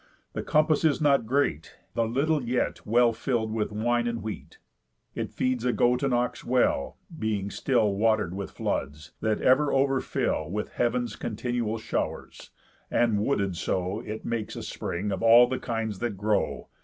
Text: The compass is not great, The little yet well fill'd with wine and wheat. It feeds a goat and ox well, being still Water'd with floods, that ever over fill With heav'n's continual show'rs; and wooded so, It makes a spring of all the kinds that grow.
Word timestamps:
The 0.33 0.41
compass 0.41 0.83
is 0.83 0.99
not 0.99 1.27
great, 1.27 1.75
The 1.93 2.07
little 2.07 2.41
yet 2.41 2.87
well 2.87 3.13
fill'd 3.13 3.53
with 3.53 3.71
wine 3.71 4.07
and 4.07 4.23
wheat. 4.23 4.57
It 5.13 5.29
feeds 5.29 5.63
a 5.63 5.71
goat 5.71 6.01
and 6.01 6.11
ox 6.11 6.43
well, 6.43 6.97
being 7.19 7.51
still 7.51 7.93
Water'd 7.93 8.33
with 8.33 8.49
floods, 8.49 9.11
that 9.21 9.41
ever 9.41 9.71
over 9.71 10.01
fill 10.01 10.49
With 10.49 10.69
heav'n's 10.69 11.15
continual 11.15 11.77
show'rs; 11.77 12.49
and 12.89 13.19
wooded 13.23 13.55
so, 13.55 13.99
It 13.99 14.25
makes 14.25 14.55
a 14.55 14.63
spring 14.63 15.11
of 15.11 15.21
all 15.21 15.47
the 15.47 15.59
kinds 15.59 15.99
that 15.99 16.17
grow. 16.17 16.69